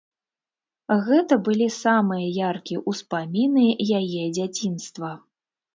[1.09, 3.69] Гэта былі самыя яркія ўспаміны
[4.01, 5.17] яе дзяцінства.